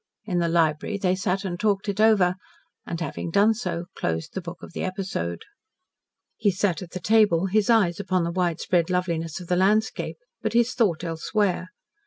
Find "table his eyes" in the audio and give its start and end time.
6.99-7.99